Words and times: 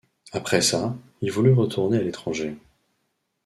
Après 0.31 0.63
ça, 0.63 0.95
il 1.21 1.31
voulut 1.31 1.53
retourner 1.53 1.99
à 1.99 2.01
l'étranger. 2.01 2.55